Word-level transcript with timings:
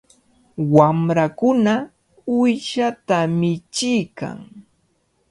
Wamrakuna 0.75 1.73
uyshata 2.37 3.17
michiykan. 3.39 4.37